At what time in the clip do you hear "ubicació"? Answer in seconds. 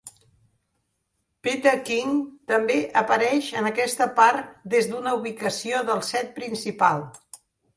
5.21-5.87